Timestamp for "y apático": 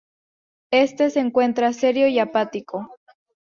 2.07-2.89